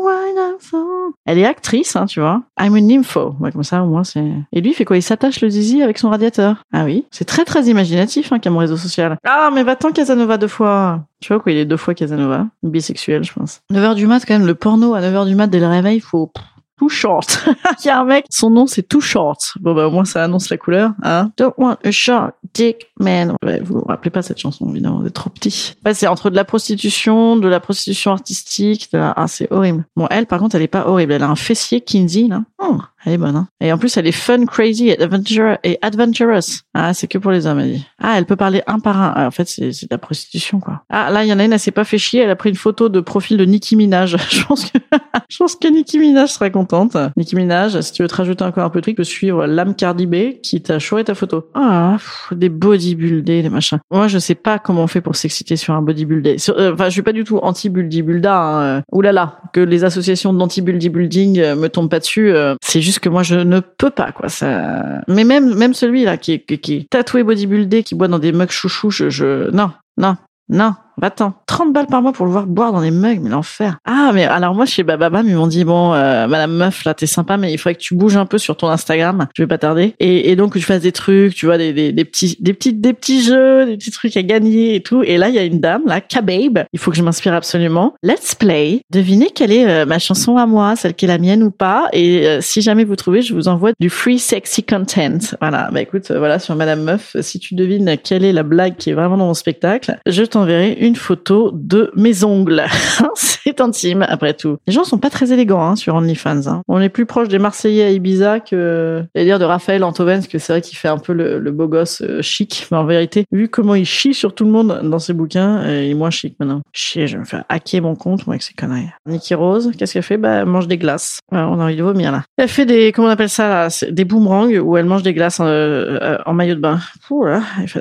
thorn. 0.72 1.12
Elle 1.26 1.40
est 1.40 1.46
actrice, 1.46 1.96
hein, 1.96 2.06
tu 2.06 2.20
vois. 2.20 2.42
I'm 2.60 2.76
a 2.76 2.82
nympho. 2.82 3.36
Ouais, 3.40 3.52
comme 3.52 3.64
ça, 3.64 3.84
au 3.84 3.88
moins, 3.88 4.04
c'est. 4.04 4.24
Et 4.52 4.62
lui, 4.62 4.72
il 4.72 4.74
fait 4.74 4.86
quoi? 4.86 4.98
Il 4.98 5.02
s'attache 5.02 5.42
le 5.42 5.50
zizi 5.50 5.82
avec 5.82 5.98
son 5.98 6.10
radiateur. 6.10 6.64
Ah 6.74 6.86
oui, 6.86 7.06
c'est 7.12 7.26
très, 7.26 7.46
très 7.46 7.64
imaginatif, 7.66 8.32
hein, 8.32 8.40
qu'à 8.40 8.50
mon 8.50 8.60
réseau 8.60 8.78
social. 8.78 9.18
Ah, 9.26 9.50
mais 9.54 9.64
va-t'en 9.64 9.92
Casanova 9.92 10.38
deux 10.38 10.48
fois. 10.48 11.02
Tu 11.22 11.34
vois 11.34 11.42
quoi, 11.42 11.52
il 11.52 11.58
est 11.58 11.66
deux 11.66 11.78
fois 11.78 11.94
Casanova? 11.94 12.48
Bisexuel, 12.64 13.24
je 13.24 13.34
pense. 13.34 13.62
9h 13.72 13.96
du 13.96 14.08
mat, 14.08 14.24
quand 14.26 14.34
même, 14.34 14.48
le 14.48 14.56
porno 14.56 14.94
à 14.94 15.02
9h 15.02 15.26
du 15.28 15.36
mat 15.36 15.48
dès 15.48 15.60
le 15.60 15.68
réveil, 15.68 16.00
faut... 16.00 16.32
Too 16.80 16.88
short. 16.88 17.46
il 17.84 17.88
y 17.88 17.90
a 17.90 18.00
un 18.00 18.06
mec, 18.06 18.26
son 18.30 18.50
nom 18.50 18.66
c'est 18.66 18.84
Too 18.84 19.02
short. 19.02 19.54
Bon 19.60 19.76
bah 19.76 19.88
au 19.88 19.92
moins 19.92 20.06
ça 20.06 20.24
annonce 20.24 20.50
la 20.50 20.58
couleur. 20.58 20.94
Hein. 21.04 21.32
Don't 21.38 21.54
want 21.58 21.78
a 21.84 21.92
short 21.92 22.32
dick 22.54 22.88
man. 23.00 23.36
Ouais, 23.44 23.60
vous 23.60 23.80
vous 23.80 23.86
rappelez 23.86 24.12
pas 24.12 24.22
cette 24.22 24.40
chanson 24.40 24.70
évidemment, 24.70 25.02
vous 25.02 25.08
êtes 25.08 25.14
trop 25.14 25.30
petit. 25.30 25.76
C'est 25.94 26.08
entre 26.08 26.30
de 26.30 26.36
la 26.36 26.46
prostitution, 26.46 27.36
de 27.36 27.48
la 27.50 27.60
prostitution 27.60 28.12
artistique, 28.12 28.92
de 28.94 28.98
la... 28.98 29.14
ah 29.16 29.28
c'est 29.28 29.52
horrible. 29.52 29.86
Bon 29.98 30.08
elle 30.10 30.26
par 30.26 30.40
contre 30.40 30.56
elle 30.56 30.62
est 30.62 30.68
pas 30.68 30.88
horrible, 30.88 31.12
elle 31.12 31.24
a 31.24 31.30
un 31.30 31.36
fessier 31.36 31.82
Kinsey 31.82 32.28
là. 32.28 32.44
Oh, 32.60 32.78
elle 33.06 33.14
est 33.14 33.18
bonne, 33.18 33.36
hein. 33.36 33.48
Et 33.62 33.72
en 33.72 33.78
plus, 33.78 33.96
elle 33.98 34.08
est 34.08 34.12
fun, 34.12 34.46
crazy, 34.46 34.92
adventure 34.92 35.58
et 35.64 35.80
adventurous. 35.82 36.64
Ah, 36.74 36.94
c'est 36.94 37.08
que 37.08 37.18
pour 37.18 37.32
les 37.32 37.48
hommes, 37.48 37.60
elle 37.60 37.74
dit. 37.74 37.86
Ah, 38.00 38.16
elle 38.18 38.26
peut 38.26 38.36
parler 38.36 38.62
un 38.68 38.80
par 38.80 39.02
un. 39.02 39.14
Ah, 39.16 39.28
en 39.28 39.32
fait, 39.32 39.48
c'est, 39.48 39.70
de 39.70 39.88
la 39.90 39.98
prostitution, 39.98 40.60
quoi. 40.60 40.84
Ah, 40.90 41.10
là, 41.10 41.24
il 41.24 41.30
y 41.30 41.34
en 41.34 41.40
a 41.40 41.46
une, 41.46 41.54
elle 41.54 41.60
s'est 41.60 41.72
pas 41.72 41.84
fait 41.84 41.98
chier. 41.98 42.22
Elle 42.22 42.30
a 42.30 42.36
pris 42.36 42.50
une 42.50 42.56
photo 42.56 42.90
de 42.90 43.00
profil 43.00 43.38
de 43.38 43.46
Nicki 43.46 43.76
Minaj. 43.76 44.16
je 44.30 44.44
pense 44.44 44.66
que, 44.66 44.78
je 45.30 45.38
pense 45.38 45.56
que 45.56 45.68
Nicki 45.68 45.98
Minaj 46.00 46.30
serait 46.30 46.52
contente. 46.52 46.98
Nicki 47.18 47.36
Minaj, 47.36 47.80
si 47.82 47.92
tu 47.92 48.02
veux 48.02 48.08
te 48.08 48.16
rajouter 48.16 48.44
encore 48.44 48.64
un 48.64 48.70
peu 48.70 48.80
de 48.80 48.84
truc, 48.84 48.98
peux 49.00 49.04
suivre 49.06 49.46
l'âme 49.46 49.76
Cardi 49.76 50.06
B 50.06 50.42
qui 50.44 50.62
t'a 50.62 50.78
choisi 50.78 51.06
ta 51.06 51.16
photo. 51.16 51.50
Ah, 51.54 51.96
des 52.32 52.50
bodybuildés, 52.50 53.42
des 53.42 53.50
machins. 53.50 53.80
Moi, 53.92 54.10
je 54.10 54.20
sais 54.20 54.36
pas 54.36 54.60
comment 54.60 54.84
on 54.84 54.88
fait 54.88 55.00
pour 55.00 55.16
s'exciter 55.16 55.56
sur 55.56 55.74
un 55.74 55.82
bodybuildé. 55.82 56.36
Euh, 56.50 56.74
enfin, 56.74 56.86
je 56.86 56.92
suis 56.92 57.02
pas 57.02 57.14
du 57.14 57.24
tout 57.24 57.38
anti-buldy-bulda. 57.38 58.78
Hein. 58.78 58.82
Ouh 58.92 59.02
là 59.02 59.14
là, 59.14 59.40
que 59.54 59.62
les 59.62 59.86
associations 59.86 60.34
d'anti-buldy-building 60.34 61.40
euh, 61.40 61.56
me 61.56 61.70
tombent 61.70 61.90
pas 61.90 62.00
dessus. 62.00 62.32
Euh, 62.32 62.56
c'est 62.62 62.82
juste 62.90 63.00
que 63.00 63.10
moi 63.10 63.22
je 63.22 63.36
ne 63.36 63.60
peux 63.60 63.92
pas 63.92 64.12
quoi. 64.12 64.30
Ça 64.30 65.02
mais 65.08 65.24
même 65.24 65.54
même 65.56 65.76
celui 65.76 66.04
là 66.04 66.18
qui 66.18 66.34
est, 66.34 66.58
qui 66.58 66.88
tatoué 66.88 67.24
bodybuildé 67.24 67.84
qui 67.84 67.94
boit 67.94 68.08
dans 68.08 68.18
des 68.20 68.32
mugs 68.32 68.50
chouchous 68.50 68.90
je, 68.90 69.10
je 69.10 69.52
non 69.52 69.72
non 69.98 70.18
non 70.50 70.74
Va-t'en. 71.02 71.34
30 71.48 71.74
balles 71.74 71.88
par 71.88 72.02
mois 72.02 72.14
pour 72.14 72.26
le 72.26 72.32
voir 72.32 72.46
boire 72.46 72.72
dans 72.72 72.82
des 72.82 72.92
mugs, 72.92 73.20
mais 73.22 73.30
l'enfer. 73.30 73.78
Ah, 73.86 74.12
mais 74.14 74.26
alors 74.26 74.54
moi, 74.54 74.66
chez 74.66 74.84
Bababam, 74.84 75.28
ils 75.28 75.36
m'ont 75.36 75.48
dit, 75.48 75.64
bon, 75.64 75.94
euh, 75.94 76.28
madame 76.28 76.52
meuf, 76.52 76.84
là, 76.86 76.94
t'es 76.94 77.08
sympa, 77.08 77.38
mais 77.38 77.52
il 77.54 77.58
faudrait 77.58 77.76
que 77.76 77.82
tu 77.82 77.96
bouges 77.96 78.18
un 78.18 78.26
peu 78.26 78.38
sur 78.38 78.58
ton 78.58 78.68
Instagram. 78.68 79.28
Je 79.36 79.44
vais 79.44 79.48
pas 79.48 79.58
tarder. 79.58 79.96
Et, 80.00 80.36
donc, 80.36 80.54
que 80.54 80.60
tu 80.60 80.66
fasses 80.66 80.82
des 80.82 80.92
trucs, 80.92 81.36
tu 81.36 81.46
vois, 81.46 81.58
des, 81.58 81.74
petits, 82.06 82.38
des 82.40 82.54
petits, 82.54 82.74
des 82.74 82.94
petits 82.94 83.22
jeux, 83.22 83.66
des 83.66 83.78
petits 83.78 83.92
trucs 83.92 84.16
à 84.18 84.24
gagner 84.24 84.76
et 84.76 84.82
tout. 84.82 85.04
Et 85.04 85.18
là, 85.18 85.30
il 85.30 85.36
y 85.36 85.40
a 85.40 85.44
une 85.44 85.60
dame, 85.60 85.84
là, 85.86 86.02
Kababe. 86.02 86.66
Il 86.74 86.80
faut 86.80 86.92
que 86.92 86.98
je 86.98 87.04
m'inspire 87.04 87.34
absolument. 87.34 87.94
Let's 88.04 88.36
play. 88.36 88.82
Devinez 88.92 89.30
quelle 89.34 89.52
est 89.52 89.68
euh, 89.68 89.86
ma 89.86 90.00
chanson 90.00 90.38
à 90.38 90.46
moi, 90.46 90.76
celle 90.76 90.94
qui 90.94 91.06
est 91.06 91.08
la 91.08 91.18
mienne 91.18 91.44
ou 91.44 91.52
pas. 91.52 91.88
Et 91.94 92.28
euh, 92.28 92.40
si 92.42 92.62
jamais 92.62 92.84
vous 92.84 92.96
trouvez, 92.96 93.22
je 93.22 93.34
vous 93.34 93.48
envoie 93.48 93.72
du 93.80 93.90
free 93.90 94.20
sexy 94.20 94.64
content. 94.64 95.20
Voilà. 95.42 95.70
Bah 95.72 95.82
écoute, 95.82 96.12
voilà, 96.12 96.40
sur 96.40 96.56
madame 96.56 96.84
meuf, 96.84 97.16
si 97.22 97.40
tu 97.40 97.56
devines 97.56 97.98
quelle 98.04 98.24
est 98.24 98.34
la 98.34 98.44
blague 98.44 98.76
qui 98.78 98.90
est 98.90 98.94
vraiment 98.94 99.18
dans 99.18 99.28
mon 99.28 99.34
spectacle, 99.34 99.98
je 100.06 100.24
t'enverrai 100.24 100.78
une 100.80 100.89
une 100.90 100.96
photo 100.96 101.52
de 101.54 101.92
mes 101.96 102.24
ongles. 102.24 102.66
c'est 103.16 103.62
intime, 103.62 104.04
après 104.08 104.34
tout. 104.34 104.58
Les 104.66 104.74
gens 104.74 104.84
sont 104.84 104.98
pas 104.98 105.12
très 105.12 105.32
élégants 105.32 105.62
hein, 105.62 105.76
sur 105.76 105.96
OnlyFans. 105.96 106.48
Hein. 106.48 106.62
On 106.68 106.82
est 106.82 106.90
plus 106.90 107.06
proche 107.06 107.28
des 107.28 107.38
Marseillais 107.38 107.84
à 107.84 107.92
Ibiza 107.92 108.40
que, 108.40 109.04
à 109.16 109.24
dire, 109.24 109.38
de 109.38 109.46
Raphaël 109.46 109.84
Antoven, 109.84 110.18
parce 110.18 110.28
que 110.28 110.40
c'est 110.40 110.54
vrai 110.54 110.62
qu'il 110.62 110.78
fait 110.78 110.88
un 110.88 110.98
peu 110.98 111.14
le, 111.14 111.52
beau 111.52 111.68
gosse 111.68 112.02
euh, 112.02 112.22
chic. 112.22 112.68
Mais 112.72 112.78
en 112.78 112.86
vérité, 112.86 113.26
vu 113.32 113.50
comment 113.50 113.76
il 113.76 113.86
chie 113.86 114.14
sur 114.14 114.34
tout 114.34 114.46
le 114.46 114.52
monde 114.52 114.82
dans 114.84 115.00
ses 115.00 115.14
bouquins, 115.14 115.60
euh, 115.60 115.84
il 115.84 115.92
est 115.92 115.96
moins 115.96 116.10
chic 116.10 116.36
maintenant. 116.40 116.62
Chier, 116.74 117.08
je 117.08 117.14
vais 117.14 117.20
me 117.20 117.26
faire 117.26 117.44
hacker 117.50 117.82
mon 117.82 117.96
compte, 117.96 118.26
moi, 118.26 118.34
avec 118.34 118.42
ces 118.42 118.54
conneries. 118.54 118.90
Nikki 119.06 119.36
Rose, 119.36 119.72
qu'est-ce 119.78 119.94
qu'elle 119.94 120.04
fait? 120.04 120.18
Bah, 120.18 120.42
elle 120.42 120.46
mange 120.46 120.68
des 120.68 120.78
glaces. 120.78 121.20
on 121.32 121.60
a 121.60 121.64
envie 121.64 121.76
de 121.76 121.84
vomir, 121.84 122.12
là. 122.12 122.24
Elle 122.38 122.48
fait 122.48 122.66
des, 122.66 122.92
comment 122.92 123.10
on 123.10 123.12
appelle 123.12 123.30
ça, 123.30 123.68
Des 123.92 124.06
boomerangs 124.06 124.50
où 124.50 124.76
elle 124.76 124.86
mange 124.86 125.04
des 125.04 125.14
glaces 125.14 125.40
euh, 125.42 126.18
en 126.26 126.34
maillot 126.34 126.56
de 126.56 126.62
bain. 126.62 126.80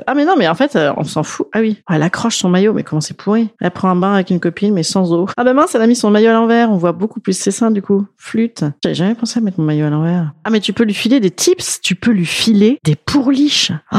Ah, 0.05 0.13
mais 0.15 0.25
non, 0.25 0.35
mais 0.37 0.47
en 0.47 0.55
fait, 0.55 0.77
on 0.97 1.03
s'en 1.03 1.23
fout. 1.23 1.47
Ah 1.53 1.59
oui. 1.59 1.81
elle 1.89 2.03
accroche 2.03 2.37
son 2.37 2.49
maillot, 2.49 2.73
mais 2.73 2.83
comment 2.89 3.01
c'est 3.01 3.15
pourri. 3.15 3.49
Elle 3.61 3.71
prend 3.71 3.89
un 3.89 3.95
bain 3.95 4.13
avec 4.13 4.29
une 4.29 4.39
copine, 4.39 4.73
mais 4.73 4.83
sans 4.83 5.13
eau. 5.13 5.27
Ah 5.37 5.43
bah 5.43 5.53
mince, 5.53 5.75
elle 5.75 5.81
a 5.81 5.87
mis 5.87 5.95
son 5.95 6.09
maillot 6.09 6.29
à 6.29 6.33
l'envers. 6.33 6.71
On 6.71 6.77
voit 6.77 6.91
beaucoup 6.91 7.19
plus 7.19 7.37
ses 7.37 7.51
seins, 7.51 7.71
du 7.71 7.81
coup. 7.81 8.05
Flûte. 8.17 8.63
J'avais 8.83 8.95
jamais 8.95 9.15
pensé 9.15 9.39
à 9.39 9.41
mettre 9.41 9.59
mon 9.59 9.65
maillot 9.65 9.85
à 9.85 9.89
l'envers. 9.89 10.33
Ah, 10.43 10.49
mais 10.49 10.59
tu 10.59 10.73
peux 10.73 10.83
lui 10.83 10.93
filer 10.93 11.19
des 11.19 11.31
tips. 11.31 11.81
Tu 11.81 11.95
peux 11.95 12.11
lui 12.11 12.25
filer 12.25 12.79
des 12.83 12.95
pourliches. 12.95 13.71
Oh, 13.93 13.97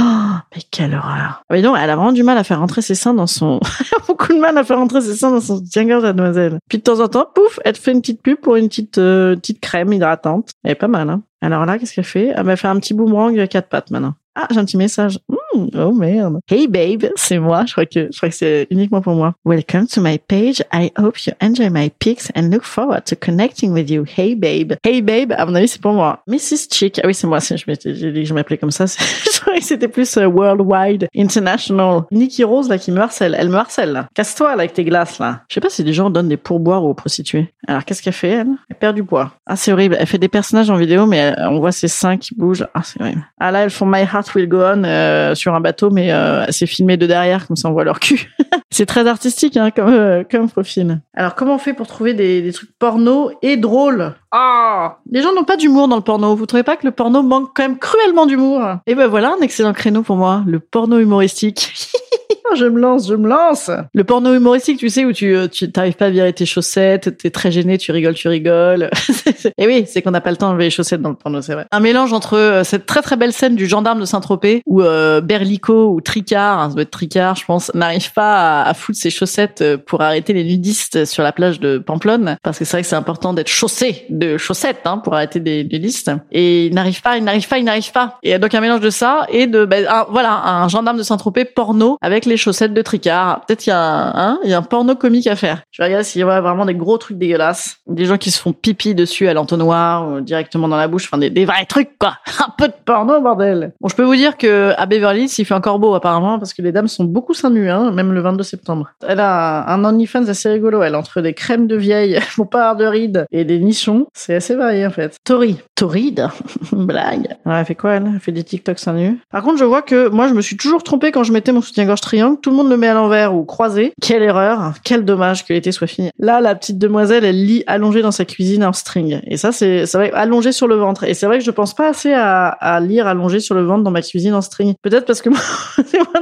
mais 0.55 0.63
quelle 0.71 0.95
horreur. 0.95 1.43
Ah, 1.43 1.45
mais 1.51 1.63
non, 1.63 1.77
elle 1.77 1.91
a 1.91 1.97
vraiment 1.97 2.13
du 2.13 2.23
mal 2.23 2.37
à 2.39 2.45
faire 2.45 2.59
rentrer 2.59 2.83
ses 2.83 2.95
seins 2.95 3.15
dans 3.15 3.27
son... 3.27 3.61
beaucoup 4.09 4.33
de 4.33 4.39
mal 4.39 4.57
à 4.59 4.65
faire 4.65 4.79
rentrer 4.79 5.01
ses 5.01 5.15
seins 5.15 5.31
dans 5.31 5.41
son 5.41 5.63
mademoiselle. 5.77 6.59
Puis 6.69 6.79
de 6.79 6.83
temps 6.83 7.01
en 7.01 7.09
temps, 7.09 7.27
pouf, 7.33 7.59
elle 7.65 7.75
te 7.75 7.79
fait 7.79 7.93
une 7.93 8.01
petite 8.01 8.23
pub 8.23 8.39
pour 8.39 8.57
une 8.57 8.69
petite, 8.69 8.99
euh, 8.99 9.37
petite 9.37 9.61
crème 9.61 9.93
hydratante. 9.93 10.51
Elle 10.65 10.73
est 10.73 10.77
pas 10.77 10.89
mal, 10.89 11.09
hein. 11.11 11.23
Alors 11.43 11.65
là, 11.65 11.79
qu'est-ce 11.79 11.95
qu'elle 11.95 12.05
fait? 12.05 12.33
Elle 12.35 12.45
va 12.45 12.57
faire 12.57 12.71
un 12.71 12.79
petit 12.79 12.93
boomerang 12.93 13.39
à 13.39 13.47
quatre 13.47 13.69
pattes 13.69 13.91
maintenant. 13.91 14.15
Ah, 14.35 14.47
j'ai 14.51 14.59
un 14.59 14.65
petit 14.65 14.77
message. 14.77 15.19
Hmm, 15.29 15.37
oh 15.75 15.93
merde. 15.93 16.41
Hey 16.49 16.69
babe, 16.69 17.07
c'est 17.17 17.39
moi. 17.39 17.65
Je 17.67 17.73
crois 17.73 17.87
que 17.87 18.09
je 18.11 18.17
crois 18.17 18.29
que 18.29 18.35
c'est 18.35 18.67
uniquement 18.71 19.01
pour 19.01 19.15
moi. 19.15 19.35
Welcome 19.45 19.87
to 19.89 20.01
my 20.01 20.19
page. 20.19 20.63
I 20.73 20.91
hope 20.99 21.27
you 21.27 21.33
enjoy 21.41 21.71
my 21.71 21.91
pics 21.91 22.31
and 22.35 22.51
look 22.51 22.63
forward 22.63 23.05
to 23.07 23.17
connecting 23.17 23.73
with 23.73 23.91
you. 23.91 24.05
Hey 24.17 24.35
babe. 24.35 24.75
Hey 24.85 25.03
babe, 25.03 25.33
à 25.33 25.47
mon 25.47 25.55
avis 25.55 25.69
c'est 25.69 25.81
pour 25.81 25.93
moi. 25.93 26.23
Mrs. 26.27 26.69
Chick. 26.71 27.01
Ah 27.03 27.07
oui, 27.07 27.15
c'est 27.15 27.27
moi. 27.27 27.39
Je 27.41 27.65
que 27.65 28.25
je 28.25 28.35
m'appelais 28.35 28.59
comme 28.59 28.71
ça. 28.71 28.87
je 29.35 29.41
croyais 29.41 29.61
que 29.61 29.67
c'était 29.67 29.89
plus 29.89 30.17
euh, 30.17 30.27
worldwide, 30.27 31.09
international. 31.17 32.03
Nikki 32.11 32.45
Rose 32.45 32.69
là 32.69 32.79
qui 32.79 32.93
me 32.93 33.01
harcèle. 33.01 33.37
Elle 33.39 33.49
me 33.49 33.57
harcèle. 33.57 34.07
Casse-toi 34.15 34.49
là 34.49 34.61
avec 34.61 34.73
tes 34.73 34.85
glaces 34.85 35.19
là. 35.19 35.43
Je 35.49 35.55
sais 35.55 35.61
pas 35.61 35.71
si 35.71 35.85
des 35.85 35.93
gens 35.93 36.11
donnent 36.11 36.29
des 36.29 36.37
pourboires 36.37 36.85
aux 36.85 36.95
prostituées. 36.95 37.53
Alors 37.67 37.85
qu'est-ce 37.85 38.03
qu'elle 38.03 38.13
fait 38.13 38.29
elle? 38.29 38.49
Elle 38.69 38.77
perd 38.77 38.95
du 38.95 39.05
poids. 39.05 39.33
Ah 39.47 39.57
c'est 39.57 39.73
horrible. 39.73 39.97
Elle 39.99 40.07
fait 40.07 40.19
des 40.19 40.29
personnages 40.29 40.71
en 40.71 40.77
vidéo 40.77 41.07
mais 41.07 41.35
on 41.39 41.59
voit 41.59 41.73
ses 41.73 41.89
seins 41.89 42.17
qui 42.17 42.35
bougent. 42.35 42.67
Ah 42.75 42.83
c'est 42.85 43.01
horrible. 43.01 43.25
Ah 43.39 43.51
là 43.51 43.61
elles 43.65 43.71
font 43.71 43.87
My 43.87 44.03
Heart 44.03 44.35
Will 44.35 44.49
Go 44.49 44.59
On. 44.63 44.85
Euh, 44.85 45.35
sur 45.35 45.50
un 45.55 45.61
bateau, 45.61 45.91
mais 45.91 46.13
euh, 46.13 46.45
c'est 46.51 46.67
filmé 46.67 46.97
de 46.97 47.07
derrière, 47.07 47.47
comme 47.47 47.57
ça 47.57 47.69
on 47.69 47.73
voit 47.73 47.85
leur 47.85 48.01
cul. 48.01 48.33
c'est 48.71 48.87
très 48.87 49.07
artistique 49.07 49.57
hein, 49.57 49.71
comme, 49.71 49.89
euh, 49.89 50.25
comme 50.31 50.49
profil. 50.51 51.01
Alors 51.15 51.35
comment 51.35 51.55
on 51.55 51.59
fait 51.59 51.75
pour 51.75 51.87
trouver 51.87 52.15
des, 52.15 52.43
des 52.43 52.53
trucs 52.53 52.77
porno 52.79 53.31
et 53.43 53.57
drôles? 53.57 54.15
Ah 54.33 54.99
Les 55.11 55.23
gens 55.23 55.33
n'ont 55.35 55.45
pas 55.45 55.57
d'humour 55.57 55.89
dans 55.89 55.97
le 55.97 56.03
porno. 56.03 56.37
Vous 56.37 56.47
trouvez 56.47 56.63
pas 56.63 56.77
que 56.77 56.87
le 56.87 56.93
porno 56.93 57.23
manque 57.23 57.51
quand 57.55 57.63
même 57.63 57.79
cruellement 57.79 58.27
d'humour? 58.27 58.63
Et 58.87 58.95
ben 58.95 59.07
voilà 59.07 59.35
un 59.39 59.43
excellent 59.43 59.73
créneau 59.73 60.03
pour 60.03 60.17
moi, 60.17 60.43
le 60.47 60.61
porno 60.61 60.99
humoristique. 60.99 61.73
je 62.55 62.67
me 62.67 62.81
lance, 62.81 63.09
je 63.09 63.15
me 63.15 63.29
lance. 63.29 63.71
Le 63.95 64.05
porno 64.05 64.35
humoristique, 64.35 64.79
tu 64.79 64.89
sais, 64.89 65.05
où 65.05 65.13
tu 65.13 65.35
euh, 65.35 65.49
tu 65.49 65.71
t'arrives 65.71 65.95
pas 65.95 66.07
à 66.07 66.11
virer 66.11 66.33
tes 66.33 66.47
chaussettes, 66.47 67.17
t'es 67.19 67.31
très 67.31 67.51
gêné, 67.51 67.79
tu 67.79 67.93
rigoles, 67.93 68.15
tu 68.15 68.29
rigoles. 68.29 68.91
Et 69.59 69.67
oui, 69.67 69.85
c'est 69.87 70.03
qu'on 70.03 70.11
n'a 70.11 70.21
pas 70.21 70.31
le 70.31 70.37
temps 70.37 70.49
d'enlever 70.49 70.65
les 70.65 70.71
chaussettes 70.71 71.03
dans 71.03 71.11
le 71.11 71.15
porno, 71.15 71.43
c'est 71.43 71.55
vrai. 71.55 71.67
Un 71.71 71.81
mélange 71.81 72.13
entre 72.13 72.37
euh, 72.37 72.65
cette 72.65 72.87
très 72.87 73.03
très 73.03 73.17
belle 73.17 73.33
scène 73.33 73.57
du 73.57 73.67
gendarme 73.67 74.01
de 74.01 74.05
Saint-Tropez 74.05 74.63
où 74.67 74.83
euh, 74.83 75.21
Berlico 75.21 75.93
ou 75.93 76.01
Tricard, 76.01 76.61
hein, 76.61 76.69
ça 76.69 76.75
doit 76.75 76.83
être 76.83 76.91
Tricard, 76.91 77.37
je 77.37 77.45
pense, 77.45 77.73
n'arrive 77.75 78.13
pas 78.13 78.63
à, 78.63 78.75
foutre 78.75 78.99
ses 78.99 79.11
chaussettes 79.11 79.65
pour 79.87 80.01
arrêter 80.01 80.33
les 80.33 80.45
nudistes 80.45 81.05
sur 81.05 81.23
la 81.23 81.33
plage 81.33 81.61
de 81.61 81.79
Pamplonne, 81.79 82.37
parce 82.43 82.59
que 82.59 82.65
c'est 82.65 82.77
vrai 82.77 82.83
que 82.83 82.89
c'est 82.89 82.97
important 82.97 83.35
d'être 83.35 83.49
chaussé 83.49 84.07
de 84.11 84.37
chaussettes 84.37 84.83
hein, 84.85 84.99
pour 84.99 85.15
arrêter 85.15 85.41
des 85.41 85.65
nudistes. 85.65 86.11
Et 86.33 86.67
il 86.67 86.75
n'arrive 86.75 87.03
pas, 87.03 87.17
il 87.17 87.25
n'arrive 87.25 87.49
pas, 87.49 87.59
il 87.59 87.65
n'arrive 87.65 87.93
pas. 87.93 88.19
Et 88.23 88.39
donc 88.39 88.55
un 88.55 88.61
mélange 88.61 88.81
de 88.81 88.91
ça 88.91 89.27
et 89.31 89.47
de 89.47 89.65
ben, 89.65 89.87
voilà 90.11 90.33
un 90.33 90.69
gendarme 90.69 90.99
de 90.99 91.03
Saint-Tropez 91.03 91.45
porno 91.45 91.99
avec 92.01 92.25
les 92.27 92.37
chaussettes 92.41 92.75
de 92.75 92.83
tricard. 92.83 93.45
Peut-être 93.47 93.67
il 93.67 93.71
y 93.71 93.73
a 93.73 93.81
un, 93.81 94.13
hein, 94.15 94.39
y 94.45 94.53
a 94.53 94.59
un 94.59 94.63
porno 94.63 94.95
comique 94.95 95.27
à 95.27 95.37
faire. 95.37 95.63
Je 95.71 95.83
regarde 95.83 96.05
s'il 96.05 96.21
y 96.21 96.25
a 96.25 96.41
vraiment 96.41 96.67
des 96.67 96.75
gros 96.75 96.99
trucs 96.99 97.19
dégueulasses, 97.19 97.77
des 97.87 98.05
gens 98.05 98.19
qui 98.19 98.31
se 98.31 98.41
font 98.41 98.53
pipi 98.53 98.95
dessus 98.95 99.29
à 99.29 99.35
l'entonnoir 99.35 100.09
ou 100.09 100.21
directement 100.21 100.69
dans 100.69 100.77
la 100.77 100.89
bouche, 100.89 101.05
enfin 101.05 101.19
des, 101.19 101.45
vrais 101.45 101.65
trucs 101.67 101.99
quoi. 101.99 102.17
Un 102.41 102.51
peu 102.57 102.69
de 102.69 102.75
porno 102.85 103.21
bordel. 103.21 103.73
Bon, 103.81 103.89
je 103.89 103.95
peux 103.95 104.05
vous 104.05 104.17
dire 104.17 104.37
que 104.37 104.73
à 104.77 104.87
Beverly 104.87 105.23
Hills, 105.23 105.35
il 105.39 105.45
fait 105.45 105.55
encore 105.55 105.79
beau 105.79 105.95
apparemment 105.95 106.39
parce 106.39 106.55
que 106.55 106.63
les 106.63 106.73
dames 106.73 106.89
sont 106.89 107.05
beaucoup 107.05 107.35
seins 107.35 107.51
nus, 107.51 107.71
hein, 107.71 107.91
même 107.93 108.13
le 108.13 108.21
22 108.21 108.43
septembre. 108.43 108.91
Elle 109.07 109.21
a 109.21 109.71
un 109.71 109.85
OnlyFans 109.85 110.27
assez 110.29 110.49
rigolo, 110.49 110.83
elle 110.83 110.97
entre 110.97 111.21
des 111.21 111.35
crèmes 111.35 111.67
de 111.67 111.77
vieille, 111.77 112.19
pas 112.51 112.71
avoir 112.71 112.77
de 112.77 112.85
rides 112.85 113.27
et 113.31 113.45
des 113.45 113.59
nichons. 113.59 114.07
C'est 114.13 114.35
assez 114.35 114.55
varié 114.55 114.87
en 114.87 114.91
fait. 114.91 115.17
Tori, 115.25 115.59
Toride, 115.75 116.29
blague. 116.73 117.37
elle 117.47 117.65
fait 117.65 117.75
quoi 117.75 117.93
elle? 117.93 118.11
Elle 118.15 118.21
fait 118.21 118.33
des 118.33 118.45
TikToks 118.45 118.79
seins 118.79 118.95
nus. 118.95 119.19
Par 119.31 119.43
contre, 119.43 119.59
je 119.59 119.65
vois 119.65 119.83
que 119.83 120.09
moi, 120.09 120.29
je 120.29 120.35
me 120.35 120.41
suis 120.41 120.57
toujours 120.57 120.83
trompée 120.83 121.13
quand 121.13 121.25
je 121.25 121.33
mettais 121.33 121.53
mon 121.53 121.61
soutien-gorge 121.61 122.01
triangle 122.01 122.30
que 122.35 122.41
tout 122.41 122.51
le 122.51 122.57
monde 122.57 122.71
le 122.71 122.77
met 122.77 122.89
à 122.89 122.95
l'envers 122.95 123.35
ou 123.35 123.45
croisé, 123.45 123.93
quelle 124.01 124.23
erreur, 124.23 124.75
quel 124.85 125.05
dommage 125.05 125.45
que 125.45 125.53
l'été 125.53 125.73
soit 125.73 125.87
fini. 125.87 126.11
Là, 126.19 126.41
la 126.41 126.55
petite 126.55 126.79
demoiselle, 126.79 127.25
elle 127.25 127.45
lit 127.45 127.65
allongée 127.67 128.03
dans 128.03 128.11
sa 128.11 128.25
cuisine 128.25 128.65
en 128.65 128.73
string. 128.73 129.21
Et 129.27 129.37
ça, 129.37 129.53
c'est, 129.53 129.87
ça 129.87 129.99
va 129.99 130.05
allongée 130.15 130.53
sur 130.53 130.69
le 130.69 130.77
ventre. 130.77 131.05
Et 131.05 131.15
c'est 131.15 131.27
vrai 131.27 131.39
que 131.39 131.45
je 131.45 131.51
pense 131.51 131.75
pas 131.75 131.89
assez 131.89 132.13
à, 132.13 132.49
à 132.49 132.81
lire 132.81 133.07
allongée 133.07 133.41
sur 133.41 133.55
le 133.55 133.63
ventre 133.63 133.83
dans 133.83 133.91
ma 133.91 134.03
cuisine 134.03 134.35
en 134.35 134.41
string. 134.41 134.75
Peut-être 134.83 135.07
parce 135.07 135.23
que 135.23 135.29
moi, 135.31 135.41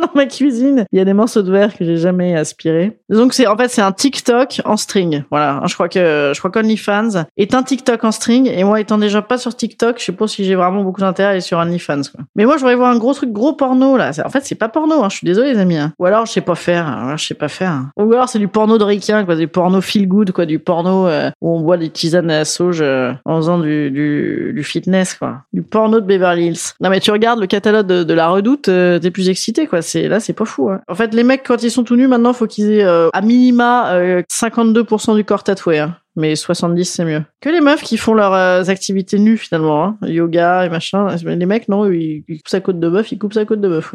dans 0.01 0.11
ma 0.15 0.27
cuisine, 0.27 0.85
il 0.93 0.99
y 0.99 1.01
a 1.01 1.05
des 1.05 1.13
morceaux 1.13 1.43
de 1.43 1.51
verre 1.51 1.77
que 1.77 1.85
j'ai 1.85 1.97
jamais 1.97 2.37
aspirés. 2.37 2.99
Donc 3.09 3.35
c'est, 3.35 3.47
en 3.47 3.57
fait, 3.57 3.69
c'est 3.69 3.83
un 3.83 3.93
TikTok 3.93 4.61
en 4.65 4.77
string. 4.77 5.25
Voilà. 5.31 5.63
Je 5.67 5.75
crois 5.75 5.89
que, 5.89 6.33
je 6.35 6.39
crois 6.39 6.51
qu'OnlyFans 6.51 7.25
est 7.37 7.55
un 7.55 7.63
TikTok 7.63 8.05
en 8.05 8.13
string. 8.13 8.51
Et 8.51 8.65
moi, 8.65 8.81
étant 8.81 8.99
déjà 8.99 9.23
pas 9.23 9.39
sur 9.39 9.55
TikTok, 9.55 9.99
je 9.99 10.05
sais 10.05 10.13
pas 10.13 10.27
si 10.27 10.45
j'ai 10.45 10.55
vraiment 10.55 10.83
beaucoup 10.83 11.01
d'intérêt 11.01 11.29
à 11.29 11.33
aller 11.33 11.41
sur 11.41 11.59
OnlyFans, 11.59 12.03
quoi. 12.13 12.25
Mais 12.37 12.45
moi, 12.45 12.57
je 12.57 12.61
voudrais 12.61 12.77
voir 12.77 12.91
un 12.91 12.99
gros 12.99 13.15
truc, 13.15 13.33
gros 13.33 13.53
porno, 13.53 13.97
là. 13.97 14.11
En 14.25 14.31
fait, 14.31 14.45
c'est 14.45 14.55
pas 14.55 14.69
porno, 14.69 15.03
hein. 15.03 15.09
Je 15.11 15.17
suis 15.17 15.27
désolé, 15.27 15.53
les 15.53 15.59
amis. 15.59 15.77
Hein. 15.77 15.88
Ou 15.99 16.07
alors, 16.07 16.27
je 16.27 16.33
sais 16.33 16.41
pas 16.41 16.55
faire. 16.55 16.87
Hein. 16.87 17.17
Je 17.17 17.27
sais 17.27 17.35
pas 17.35 17.49
faire. 17.49 17.87
Ou 17.97 18.13
alors, 18.13 18.29
c'est 18.29 18.39
du 18.39 18.49
porno 18.49 18.79
de 18.79 18.85
ricain, 18.85 19.25
quoi. 19.25 19.37
Du 19.37 19.49
porno 19.49 19.81
feel 19.81 20.07
good, 20.09 20.33
quoi. 20.33 20.47
Du 20.47 20.59
porno 20.59 21.07
euh, 21.07 21.31
où 21.41 21.57
on 21.57 21.61
boit 21.61 21.77
des 21.77 21.91
tisanes 21.91 22.31
à 22.31 22.39
la 22.39 22.45
sauge 22.45 22.81
euh, 22.81 23.13
en 23.25 23.37
faisant 23.37 23.59
du, 23.59 23.91
du, 23.91 24.63
fitness, 24.63 25.15
quoi. 25.15 25.43
Du 25.53 25.63
porno 25.63 26.01
de 26.01 26.07
Beverly 26.07 26.47
Hills. 26.49 26.75
Non, 26.81 26.91
mais 26.91 27.01
tu 27.01 27.11
regardes 27.11 27.41
le 27.41 27.47
catalogue 27.47 27.87
de, 27.87 28.15
la 28.15 28.29
redoute, 28.29 28.69
euh, 28.69 28.99
t'es 28.99 29.11
plus 29.11 29.29
excité, 29.29 29.67
quoi. 29.67 29.83
C'est, 29.83 30.09
là, 30.09 30.21
c'est 30.21 30.33
pas 30.33 30.45
fou, 30.45 30.71
hein. 30.71 30.81
En 30.89 30.95
fait, 30.95 31.15
les 31.15 31.23
mecs, 31.23 31.45
quand 31.47 31.63
ils 31.63 31.71
sont 31.71 31.85
tout 31.85 31.97
nus, 31.97 32.09
maintenant, 32.09 32.33
faut 32.33 32.47
qu'ils 32.47 32.73
aient, 32.73 32.85
à 32.85 33.21
minima, 33.23 33.93
52% 34.31 35.17
du 35.17 35.25
corps 35.25 35.45
tatoué, 35.45 35.79
hein 35.79 35.97
mais 36.19 36.35
70 36.35 36.85
c'est 36.85 37.05
mieux. 37.05 37.23
Que 37.41 37.49
les 37.49 37.61
meufs 37.61 37.83
qui 37.83 37.97
font 37.97 38.13
leurs 38.13 38.69
activités 38.69 39.19
nues 39.19 39.39
finalement, 39.39 39.85
hein. 39.85 39.99
yoga 40.03 40.67
et 40.67 40.69
machin. 40.69 41.07
Les 41.25 41.47
mecs 41.47 41.69
non, 41.69 41.89
ils, 41.91 42.25
coupent 42.27 42.49
sa 42.49 42.61
côte 42.61 42.81
de 42.81 42.89
bœuf, 42.89 43.13
ils 43.13 43.19
coupent 43.19 43.35
sa 43.35 43.45
côte 43.45 43.61
de 43.61 43.69
bœuf. 43.69 43.95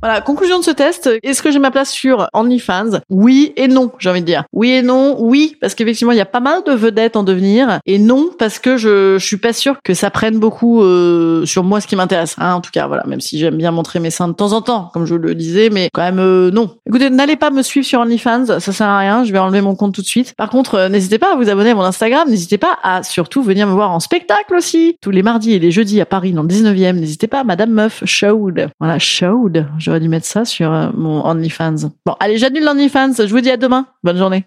Voilà, 0.00 0.20
conclusion 0.20 0.60
de 0.60 0.64
ce 0.64 0.70
test. 0.70 1.10
Est-ce 1.24 1.42
que 1.42 1.50
j'ai 1.50 1.58
ma 1.58 1.72
place 1.72 1.90
sur 1.90 2.28
OnlyFans? 2.32 3.00
Oui 3.10 3.52
et 3.56 3.66
non, 3.66 3.90
j'ai 3.98 4.08
envie 4.08 4.20
de 4.20 4.26
dire. 4.26 4.44
Oui 4.52 4.70
et 4.70 4.82
non, 4.82 5.16
oui, 5.18 5.56
parce 5.60 5.74
qu'effectivement, 5.74 6.12
il 6.12 6.18
y 6.18 6.20
a 6.20 6.26
pas 6.26 6.38
mal 6.38 6.62
de 6.64 6.70
vedettes 6.70 7.16
en 7.16 7.24
devenir. 7.24 7.80
Et 7.84 7.98
non, 7.98 8.30
parce 8.38 8.60
que 8.60 8.76
je, 8.76 9.18
je 9.18 9.26
suis 9.26 9.38
pas 9.38 9.52
sûre 9.52 9.78
que 9.82 9.94
ça 9.94 10.10
prenne 10.10 10.38
beaucoup 10.38 10.82
euh, 10.82 11.44
sur 11.46 11.64
moi 11.64 11.80
ce 11.80 11.88
qui 11.88 11.96
m'intéresse. 11.96 12.36
Hein, 12.38 12.54
en 12.54 12.60
tout 12.60 12.70
cas, 12.70 12.86
voilà, 12.86 13.04
même 13.08 13.20
si 13.20 13.40
j'aime 13.40 13.56
bien 13.56 13.72
montrer 13.72 13.98
mes 13.98 14.10
seins 14.10 14.28
de 14.28 14.34
temps 14.34 14.52
en 14.52 14.62
temps, 14.62 14.88
comme 14.94 15.04
je 15.04 15.16
le 15.16 15.34
disais, 15.34 15.68
mais 15.68 15.88
quand 15.92 16.02
même, 16.02 16.20
euh, 16.20 16.52
non. 16.52 16.76
Écoutez, 16.86 17.10
n'allez 17.10 17.34
pas 17.34 17.50
me 17.50 17.62
suivre 17.62 17.84
sur 17.84 17.98
OnlyFans, 17.98 18.60
ça 18.60 18.72
sert 18.72 18.86
à 18.86 18.98
rien, 18.98 19.24
je 19.24 19.32
vais 19.32 19.40
enlever 19.40 19.62
mon 19.62 19.74
compte 19.74 19.94
tout 19.94 20.02
de 20.02 20.06
suite. 20.06 20.32
Par 20.36 20.48
contre, 20.48 20.76
euh, 20.76 20.88
n'hésitez 20.88 21.18
pas 21.18 21.32
à 21.32 21.36
vous 21.36 21.48
abonner 21.48 21.70
à 21.70 21.74
mon 21.74 21.82
Instagram, 21.82 22.28
n'hésitez 22.28 22.58
pas 22.58 22.78
à 22.84 23.02
surtout 23.02 23.42
venir 23.42 23.66
me 23.66 23.72
voir 23.72 23.90
en 23.90 23.98
spectacle 23.98 24.54
aussi. 24.54 24.96
Tous 25.02 25.10
les 25.10 25.24
mardis 25.24 25.54
et 25.54 25.58
les 25.58 25.72
jeudis 25.72 26.00
à 26.00 26.06
Paris, 26.06 26.30
dans 26.30 26.42
le 26.42 26.48
19e, 26.48 26.92
n'hésitez 26.92 27.26
pas, 27.26 27.42
Madame 27.42 27.70
Meuf, 27.70 28.04
Showed. 28.04 28.68
Voilà, 28.78 29.00
Showed. 29.00 29.66
J'aurais 29.88 30.00
dû 30.00 30.08
mettre 30.10 30.26
ça 30.26 30.44
sur 30.44 30.70
euh, 30.70 30.90
mon 30.94 31.24
OnlyFans. 31.24 31.88
Bon, 32.04 32.14
allez, 32.20 32.36
j'annule 32.36 32.62
l'OnlyFans. 32.62 33.14
Je 33.24 33.30
vous 33.32 33.40
dis 33.40 33.50
à 33.50 33.56
demain. 33.56 33.86
Bonne 34.04 34.18
journée. 34.18 34.44